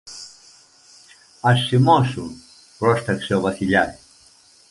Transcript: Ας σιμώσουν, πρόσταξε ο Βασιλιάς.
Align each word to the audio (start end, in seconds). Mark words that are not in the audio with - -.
Ας 1.41 1.59
σιμώσουν, 1.65 2.41
πρόσταξε 2.77 3.35
ο 3.35 3.41
Βασιλιάς. 3.41 3.97